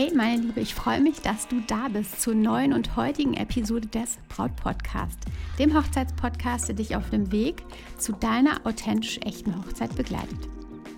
[0.00, 3.86] Hey meine Liebe, ich freue mich, dass du da bist zur neuen und heutigen Episode
[3.86, 5.18] des Braut Podcast,
[5.58, 7.62] dem Hochzeitspodcast, der dich auf dem Weg
[7.98, 10.38] zu deiner authentisch echten Hochzeit begleitet.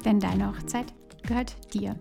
[0.04, 0.94] Denn deine Hochzeit
[1.26, 1.98] gehört dir.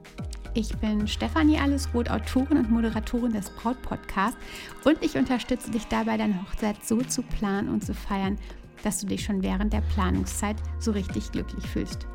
[0.53, 4.37] Ich bin Stefanie Allesroth, Autorin und Moderatorin des Braut Podcast
[4.85, 8.37] und ich unterstütze dich dabei, deine Hochzeit so zu planen und zu feiern,
[8.83, 12.05] dass du dich schon während der Planungszeit so richtig glücklich fühlst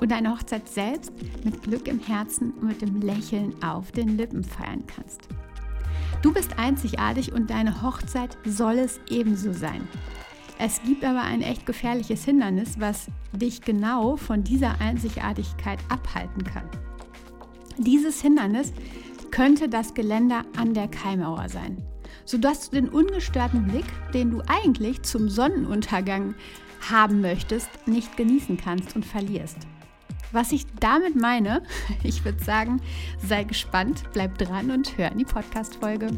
[0.00, 1.12] und deine Hochzeit selbst
[1.44, 5.28] mit Glück im Herzen und mit dem Lächeln auf den Lippen feiern kannst.
[6.22, 9.86] Du bist einzigartig und deine Hochzeit soll es ebenso sein.
[10.58, 16.68] Es gibt aber ein echt gefährliches Hindernis, was dich genau von dieser Einzigartigkeit abhalten kann.
[17.78, 18.74] Dieses Hindernis
[19.30, 21.82] könnte das Geländer an der Kaimauer sein,
[22.26, 26.34] sodass du den ungestörten Blick, den du eigentlich zum Sonnenuntergang
[26.90, 29.58] haben möchtest, nicht genießen kannst und verlierst.
[30.32, 31.62] Was ich damit meine,
[32.02, 32.80] ich würde sagen,
[33.24, 36.08] sei gespannt, bleib dran und hör in die Podcast-Folge.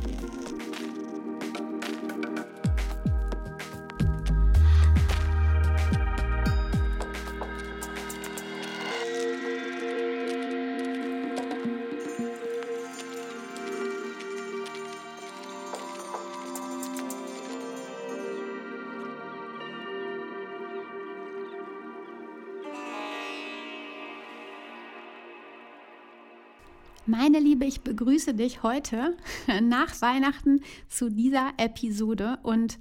[27.06, 29.16] Meine Liebe, ich begrüße dich heute
[29.60, 32.78] nach Weihnachten zu dieser Episode und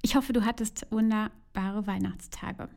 [0.00, 2.70] ich hoffe, du hattest wunderbare Weihnachtstage.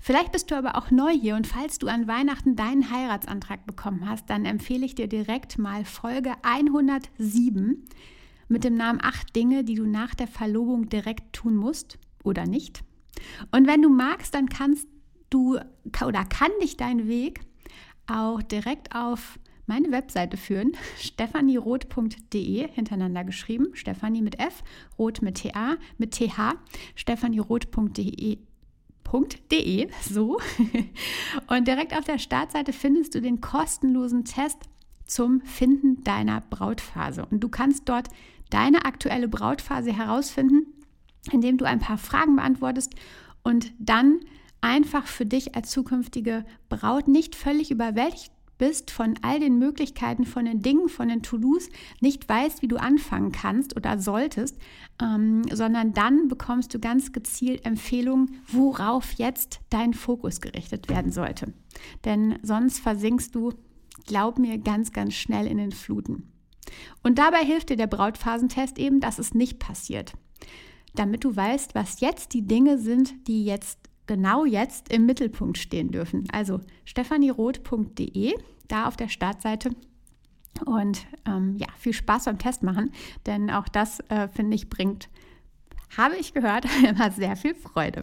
[0.00, 4.08] Vielleicht bist du aber auch neu hier und falls du an Weihnachten deinen Heiratsantrag bekommen
[4.08, 7.84] hast, dann empfehle ich dir direkt mal Folge 107
[8.48, 12.82] mit dem Namen 8 Dinge, die du nach der Verlobung direkt tun musst oder nicht.
[13.50, 14.88] Und wenn du magst, dann kannst
[15.28, 15.58] du
[16.02, 17.40] oder kann dich dein Weg
[18.06, 19.38] auch direkt auf
[19.68, 24.64] meine Webseite führen, stephanieroth.de, hintereinander geschrieben, Stephanie mit F,
[24.98, 26.56] Roth mit TA, mit TH,
[26.94, 28.38] stephanieroth.de
[29.50, 30.38] .de, so.
[31.46, 34.58] Und direkt auf der Startseite findest du den kostenlosen Test
[35.06, 37.24] zum Finden deiner Brautphase.
[37.30, 38.08] Und du kannst dort
[38.50, 40.66] deine aktuelle Brautphase herausfinden,
[41.32, 42.94] indem du ein paar Fragen beantwortest
[43.42, 44.20] und dann
[44.60, 50.44] einfach für dich als zukünftige Braut nicht völlig überwältigt bist von all den Möglichkeiten, von
[50.44, 51.68] den Dingen, von den To-Dos,
[52.00, 54.58] nicht weißt, wie du anfangen kannst oder solltest,
[55.00, 61.52] ähm, sondern dann bekommst du ganz gezielt Empfehlungen, worauf jetzt dein Fokus gerichtet werden sollte.
[62.04, 63.52] Denn sonst versinkst du,
[64.06, 66.32] glaub mir, ganz, ganz schnell in den Fluten.
[67.02, 70.12] Und dabei hilft dir der Brautphasentest eben, dass es nicht passiert.
[70.94, 75.92] Damit du weißt, was jetzt die Dinge sind, die jetzt genau jetzt im Mittelpunkt stehen
[75.92, 76.24] dürfen.
[76.32, 78.34] Also stephanieroth.de,
[78.66, 79.70] da auf der Startseite.
[80.64, 82.90] Und ähm, ja, viel Spaß beim Test machen,
[83.26, 85.08] denn auch das, äh, finde ich, bringt,
[85.96, 88.02] habe ich gehört, immer sehr viel Freude.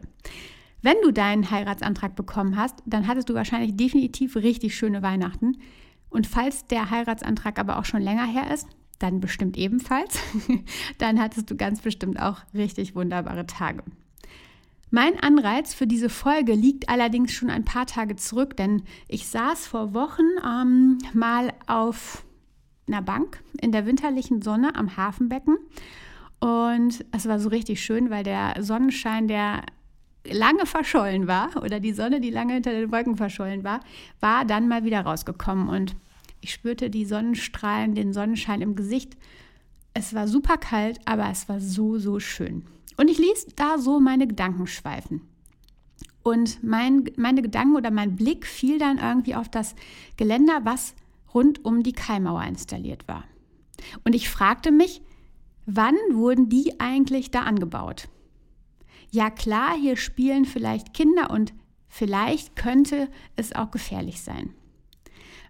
[0.82, 5.58] Wenn du deinen Heiratsantrag bekommen hast, dann hattest du wahrscheinlich definitiv richtig schöne Weihnachten.
[6.10, 8.68] Und falls der Heiratsantrag aber auch schon länger her ist,
[9.00, 10.20] dann bestimmt ebenfalls,
[11.00, 13.84] dann hattest du ganz bestimmt auch richtig wunderbare Tage.
[14.96, 19.68] Mein Anreiz für diese Folge liegt allerdings schon ein paar Tage zurück, denn ich saß
[19.68, 22.24] vor Wochen ähm, mal auf
[22.88, 25.58] einer Bank in der winterlichen Sonne am Hafenbecken
[26.40, 29.64] und es war so richtig schön, weil der Sonnenschein, der
[30.32, 33.82] lange verschollen war oder die Sonne, die lange hinter den Wolken verschollen war,
[34.22, 35.98] war dann mal wieder rausgekommen und
[36.40, 39.18] ich spürte die Sonnenstrahlen, den Sonnenschein im Gesicht.
[39.94, 42.66] Es war super kalt, aber es war so, so schön.
[42.98, 45.22] Und ich ließ da so meine Gedanken schweifen.
[46.24, 49.76] Und mein, meine Gedanken oder mein Blick fiel dann irgendwie auf das
[50.18, 50.96] Geländer, was
[51.34, 53.26] rund um die Kaimauer installiert war.
[54.04, 55.02] Und ich fragte mich,
[55.66, 58.08] wann wurden die eigentlich da angebaut?
[59.12, 61.54] Ja klar, hier spielen vielleicht Kinder und
[61.88, 64.54] vielleicht könnte es auch gefährlich sein.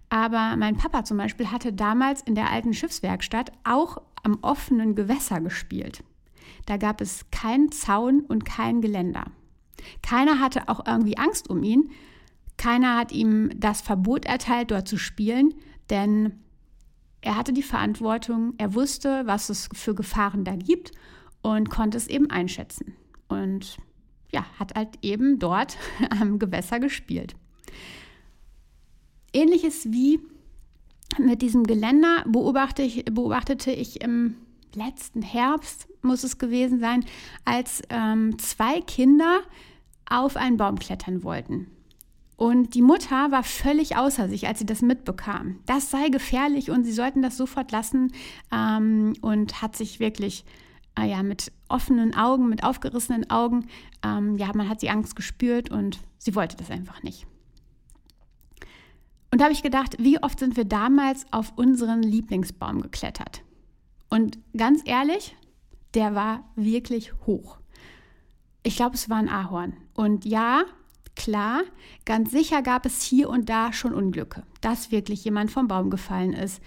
[0.09, 5.41] Aber mein Papa zum Beispiel hatte damals in der alten Schiffswerkstatt auch am offenen Gewässer
[5.41, 6.03] gespielt.
[6.65, 9.25] Da gab es keinen Zaun und kein Geländer.
[10.01, 11.91] Keiner hatte auch irgendwie Angst um ihn.
[12.57, 15.53] Keiner hat ihm das Verbot erteilt, dort zu spielen,
[15.89, 16.39] denn
[17.21, 20.91] er hatte die Verantwortung, er wusste, was es für Gefahren da gibt
[21.41, 22.95] und konnte es eben einschätzen.
[23.27, 23.77] Und
[24.31, 25.77] ja, hat halt eben dort
[26.09, 27.35] am Gewässer gespielt.
[29.33, 30.19] Ähnliches wie
[31.17, 34.35] mit diesem Geländer beobachte ich, beobachtete ich im
[34.75, 37.05] letzten Herbst muss es gewesen sein,
[37.43, 39.41] als ähm, zwei Kinder
[40.09, 41.67] auf einen Baum klettern wollten.
[42.37, 45.59] Und die Mutter war völlig außer sich, als sie das mitbekam.
[45.65, 48.11] Das sei gefährlich und sie sollten das sofort lassen
[48.51, 50.43] ähm, und hat sich wirklich
[50.99, 53.67] äh, ja, mit offenen Augen, mit aufgerissenen Augen,
[54.03, 57.25] ähm, ja, man hat die Angst gespürt und sie wollte das einfach nicht.
[59.31, 63.44] Und da habe ich gedacht, wie oft sind wir damals auf unseren Lieblingsbaum geklettert?
[64.09, 65.35] Und ganz ehrlich,
[65.93, 67.57] der war wirklich hoch.
[68.63, 69.73] Ich glaube, es war ein Ahorn.
[69.93, 70.63] Und ja,
[71.15, 71.63] klar,
[72.05, 76.33] ganz sicher gab es hier und da schon Unglücke, dass wirklich jemand vom Baum gefallen
[76.33, 76.61] ist,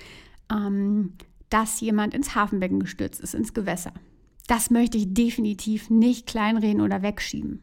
[0.51, 1.15] ähm,
[1.51, 3.93] dass jemand ins Hafenbecken gestürzt ist, ins Gewässer.
[4.47, 7.63] Das möchte ich definitiv nicht kleinreden oder wegschieben.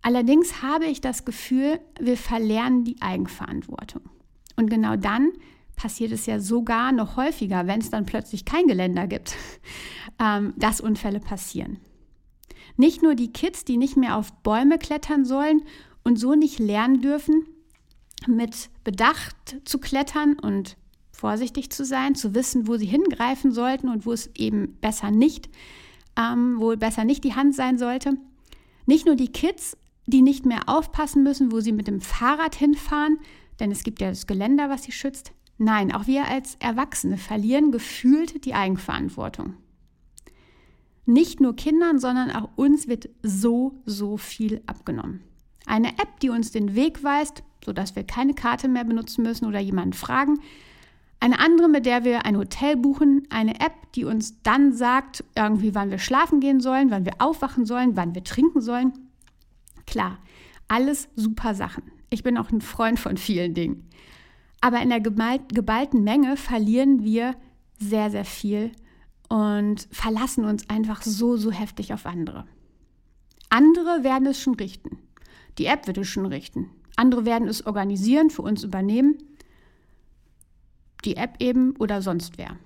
[0.00, 4.02] Allerdings habe ich das Gefühl, wir verlernen die Eigenverantwortung.
[4.56, 5.32] Und genau dann
[5.78, 9.36] passiert es ja sogar noch häufiger, wenn es dann plötzlich kein Geländer gibt,
[10.20, 11.78] ähm, dass Unfälle passieren.
[12.76, 15.62] Nicht nur die Kids, die nicht mehr auf Bäume klettern sollen
[16.04, 17.46] und so nicht lernen dürfen,
[18.26, 20.76] mit Bedacht zu klettern und
[21.12, 25.48] vorsichtig zu sein, zu wissen, wo sie hingreifen sollten und wo es eben besser nicht,
[26.16, 28.14] ähm, wo besser nicht die Hand sein sollte.
[28.86, 29.76] Nicht nur die Kids,
[30.06, 33.18] die nicht mehr aufpassen müssen, wo sie mit dem Fahrrad hinfahren,
[33.60, 35.32] denn es gibt ja das Geländer, was sie schützt.
[35.58, 39.54] Nein, auch wir als Erwachsene verlieren gefühlt die Eigenverantwortung.
[41.04, 45.20] Nicht nur Kindern, sondern auch uns wird so, so viel abgenommen.
[45.66, 49.58] Eine App, die uns den Weg weist, sodass wir keine Karte mehr benutzen müssen oder
[49.58, 50.38] jemanden fragen.
[51.20, 53.26] Eine andere, mit der wir ein Hotel buchen.
[53.30, 57.66] Eine App, die uns dann sagt, irgendwie, wann wir schlafen gehen sollen, wann wir aufwachen
[57.66, 58.92] sollen, wann wir trinken sollen.
[59.86, 60.18] Klar,
[60.68, 61.82] alles super Sachen.
[62.10, 63.88] Ich bin auch ein Freund von vielen Dingen.
[64.60, 67.36] Aber in der geballten Menge verlieren wir
[67.78, 68.72] sehr, sehr viel
[69.28, 72.46] und verlassen uns einfach so, so heftig auf andere.
[73.50, 74.98] Andere werden es schon richten.
[75.58, 76.70] Die App wird es schon richten.
[76.96, 79.18] Andere werden es organisieren, für uns übernehmen.
[81.04, 82.56] Die App eben oder sonst wer.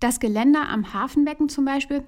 [0.00, 2.04] Das Geländer am Hafenbecken zum Beispiel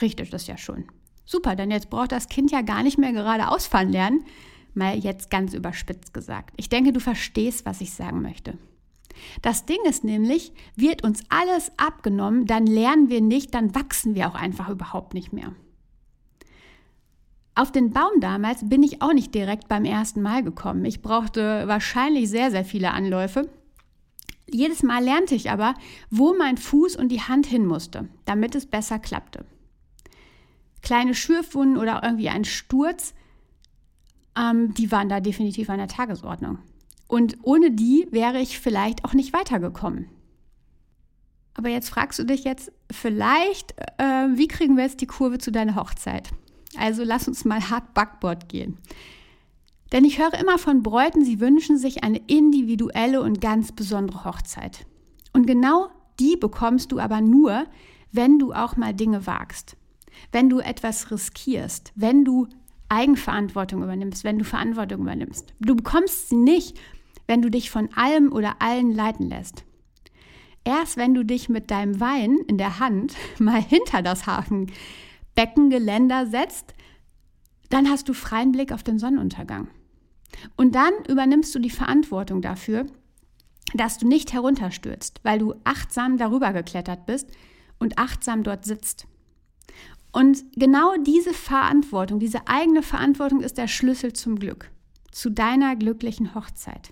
[0.00, 0.88] richtet das ja schon.
[1.24, 4.24] Super, denn jetzt braucht das Kind ja gar nicht mehr geradeaus fahren lernen.
[4.74, 6.54] Mal jetzt ganz überspitzt gesagt.
[6.56, 8.56] Ich denke, du verstehst, was ich sagen möchte.
[9.42, 14.28] Das Ding ist nämlich, wird uns alles abgenommen, dann lernen wir nicht, dann wachsen wir
[14.28, 15.52] auch einfach überhaupt nicht mehr.
[17.54, 20.86] Auf den Baum damals bin ich auch nicht direkt beim ersten Mal gekommen.
[20.86, 23.50] Ich brauchte wahrscheinlich sehr, sehr viele Anläufe.
[24.50, 25.74] Jedes Mal lernte ich aber,
[26.08, 29.44] wo mein Fuß und die Hand hin musste, damit es besser klappte
[30.82, 33.14] kleine Schürfwunden oder irgendwie ein Sturz,
[34.36, 36.58] ähm, die waren da definitiv an der Tagesordnung.
[37.06, 40.08] Und ohne die wäre ich vielleicht auch nicht weitergekommen.
[41.54, 45.52] Aber jetzt fragst du dich jetzt vielleicht, äh, wie kriegen wir jetzt die Kurve zu
[45.52, 46.30] deiner Hochzeit?
[46.78, 48.78] Also lass uns mal hart Backboard gehen.
[49.92, 54.86] Denn ich höre immer von Bräuten, sie wünschen sich eine individuelle und ganz besondere Hochzeit.
[55.34, 57.66] Und genau die bekommst du aber nur,
[58.10, 59.76] wenn du auch mal Dinge wagst
[60.30, 62.48] wenn du etwas riskierst, wenn du
[62.88, 65.54] Eigenverantwortung übernimmst, wenn du Verantwortung übernimmst.
[65.60, 66.78] Du bekommst sie nicht,
[67.26, 69.64] wenn du dich von allem oder allen leiten lässt.
[70.64, 76.74] Erst wenn du dich mit deinem Wein in der Hand mal hinter das Hafenbeckengeländer setzt,
[77.70, 79.68] dann hast du freien Blick auf den Sonnenuntergang.
[80.56, 82.86] Und dann übernimmst du die Verantwortung dafür,
[83.74, 87.30] dass du nicht herunterstürzt, weil du achtsam darüber geklettert bist
[87.78, 89.06] und achtsam dort sitzt.
[90.12, 94.70] Und genau diese Verantwortung, diese eigene Verantwortung ist der Schlüssel zum Glück,
[95.10, 96.90] zu deiner glücklichen Hochzeit.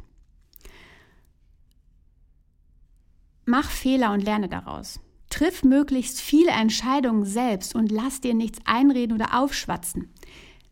[3.45, 5.00] Mach Fehler und lerne daraus.
[5.29, 10.09] Triff möglichst viele Entscheidungen selbst und lass dir nichts einreden oder aufschwatzen.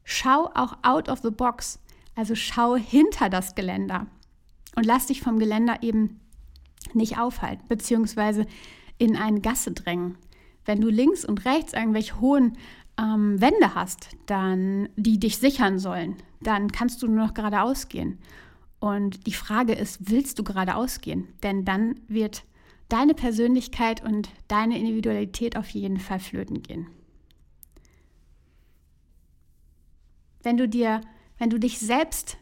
[0.04, 1.80] Schau auch out of the box,
[2.14, 4.06] also schau hinter das Geländer
[4.74, 6.20] und lass dich vom Geländer eben
[6.94, 8.46] nicht aufhalten, beziehungsweise
[8.96, 10.16] in eine Gasse drängen.
[10.68, 12.58] Wenn du links und rechts irgendwelche hohen
[12.98, 18.18] ähm, Wände hast, dann, die dich sichern sollen, dann kannst du nur noch geradeaus gehen.
[18.78, 21.26] Und die Frage ist, willst du geradeaus gehen?
[21.42, 22.44] Denn dann wird
[22.90, 26.86] deine Persönlichkeit und deine Individualität auf jeden Fall flöten gehen.
[30.42, 31.00] Wenn du dir,
[31.38, 32.36] wenn du dich selbst,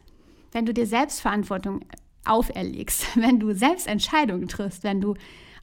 [0.51, 1.85] wenn du dir Selbstverantwortung
[2.25, 5.15] auferlegst, wenn du selbst Entscheidungen triffst, wenn du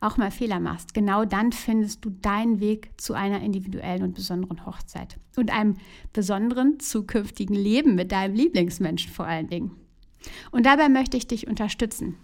[0.04, 4.66] auch mal Fehler machst, genau dann findest du deinen Weg zu einer individuellen und besonderen
[4.66, 5.76] Hochzeit und einem
[6.12, 9.72] besonderen zukünftigen Leben mit deinem Lieblingsmenschen vor allen Dingen.
[10.50, 12.16] Und dabei möchte ich dich unterstützen.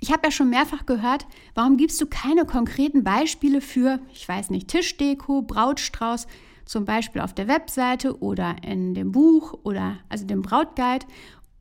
[0.00, 4.50] Ich habe ja schon mehrfach gehört, warum gibst du keine konkreten Beispiele für, ich weiß
[4.50, 6.26] nicht, Tischdeko, Brautstrauß,
[6.64, 11.06] zum Beispiel auf der Webseite oder in dem Buch oder also dem Brautguide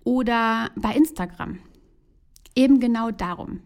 [0.04, 1.60] oder bei Instagram.
[2.56, 3.62] Eben genau darum,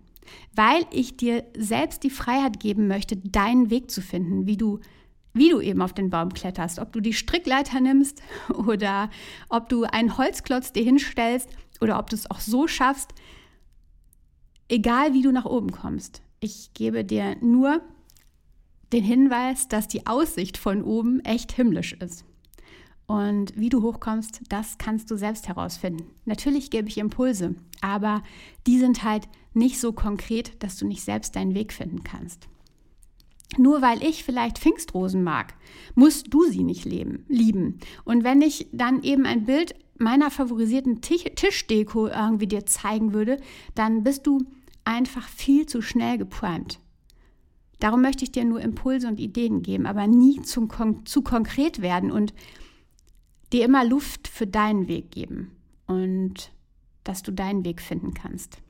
[0.56, 4.80] weil ich dir selbst die Freiheit geben möchte, deinen Weg zu finden, wie du
[5.34, 8.22] wie du eben auf den Baum kletterst, ob du die Strickleiter nimmst
[8.54, 9.10] oder
[9.48, 11.50] ob du einen Holzklotz dir hinstellst
[11.82, 13.14] oder ob du es auch so schaffst,
[14.68, 16.22] egal wie du nach oben kommst.
[16.40, 17.82] Ich gebe dir nur
[18.92, 22.26] den Hinweis, dass die Aussicht von oben echt himmlisch ist.
[23.10, 26.06] Und wie du hochkommst, das kannst du selbst herausfinden.
[26.26, 28.22] Natürlich gebe ich Impulse, aber
[28.68, 32.48] die sind halt nicht so konkret, dass du nicht selbst deinen Weg finden kannst.
[33.58, 35.56] Nur weil ich vielleicht Pfingstrosen mag,
[35.96, 37.80] musst du sie nicht leben, lieben.
[38.06, 43.38] Und wenn ich dann eben ein Bild meiner favorisierten Tischdeko irgendwie dir zeigen würde,
[43.74, 44.46] dann bist du
[44.86, 46.80] einfach viel zu schnell geprimed.
[47.80, 50.68] Darum möchte ich dir nur Impulse und Ideen geben, aber nie zu,
[51.06, 52.36] zu konkret werden und
[53.52, 55.52] dir immer Luft für deinen Weg geben
[55.88, 56.52] und
[57.04, 58.62] dass du deinen Weg finden kannst.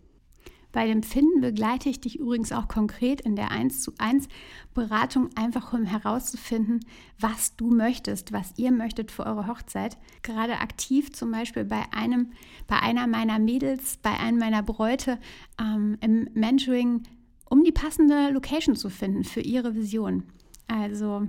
[0.71, 4.27] Bei dem Finden begleite ich dich übrigens auch konkret in der 1 zu 1
[4.75, 6.81] Beratung, einfach um herauszufinden,
[7.19, 9.97] was du möchtest, was ihr möchtet für eure Hochzeit.
[10.21, 12.33] Gerade aktiv zum Beispiel bei einem,
[12.67, 15.17] bei einer meiner Mädels, bei einem meiner Bräute
[15.59, 17.01] ähm, im Mentoring,
[17.49, 20.23] um die passende Location zu finden für ihre Vision.
[20.67, 21.27] Also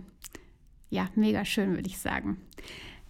[0.91, 2.37] ja, mega schön, würde ich sagen.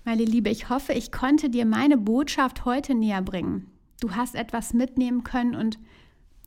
[0.05, 3.67] Meine Liebe, ich hoffe, ich konnte dir meine Botschaft heute näher bringen.
[4.01, 5.79] Du hast etwas mitnehmen können und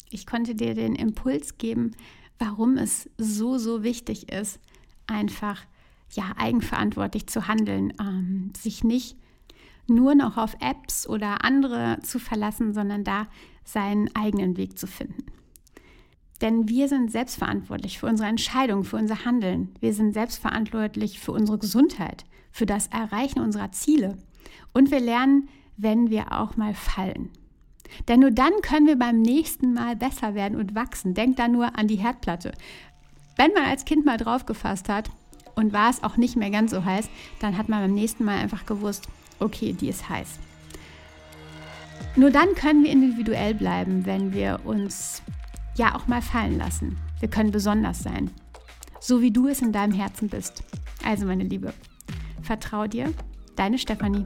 [0.10, 1.92] ich konnte dir den Impuls geben,
[2.40, 4.60] warum es so, so wichtig ist,
[5.08, 5.62] einfach
[6.12, 9.18] ja eigenverantwortlich zu handeln, ähm, sich nicht
[9.88, 13.28] nur noch auf Apps oder andere zu verlassen, sondern da
[13.64, 15.26] seinen eigenen Weg zu finden.
[16.42, 19.74] Denn wir sind selbstverantwortlich für unsere Entscheidungen, für unser Handeln.
[19.80, 24.18] Wir sind selbstverantwortlich für unsere Gesundheit, für das Erreichen unserer Ziele.
[24.74, 25.48] Und wir lernen,
[25.78, 27.30] wenn wir auch mal fallen.
[28.08, 31.13] Denn nur dann können wir beim nächsten Mal besser werden und wachsen.
[31.13, 32.52] Denk da nur an die Herdplatte.
[33.38, 35.10] Wenn man als Kind mal draufgefasst hat
[35.56, 37.10] und war es auch nicht mehr ganz so heiß,
[37.40, 39.08] dann hat man beim nächsten Mal einfach gewusst,
[39.40, 40.40] okay, die ist heiß.
[42.16, 45.24] Nur dann können wir individuell bleiben, wenn wir uns
[45.75, 46.98] ja auch mal fallen lassen.
[47.20, 48.32] Wir können besonders sein,
[49.00, 50.63] so wie du es in deinem Herzen bist.
[51.06, 51.74] Also meine Liebe,
[52.42, 53.13] vertrau dir,
[53.56, 54.25] deine Stefanie.